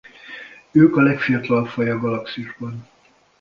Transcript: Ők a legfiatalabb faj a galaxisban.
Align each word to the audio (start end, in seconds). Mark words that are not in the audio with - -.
Ők 0.71 0.97
a 0.97 1.01
legfiatalabb 1.01 1.67
faj 1.67 1.89
a 1.89 1.99
galaxisban. 1.99 2.87